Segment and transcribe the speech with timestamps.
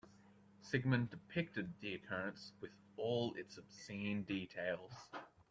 [0.61, 4.91] Sigmund depicted the occurrence with all its obscene details.